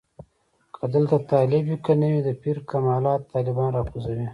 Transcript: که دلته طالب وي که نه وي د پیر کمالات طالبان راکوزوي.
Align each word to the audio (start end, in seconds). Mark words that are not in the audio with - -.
که 0.75 0.83
دلته 0.93 1.17
طالب 1.29 1.63
وي 1.67 1.77
که 1.85 1.93
نه 2.01 2.07
وي 2.11 2.21
د 2.27 2.29
پیر 2.41 2.57
کمالات 2.69 3.21
طالبان 3.33 3.69
راکوزوي. 3.77 4.25